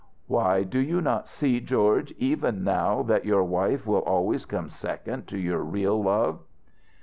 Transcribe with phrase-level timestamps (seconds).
[0.25, 5.27] Why, do you not see, George, even now, that your wife will always come second
[5.27, 6.39] to your real love?"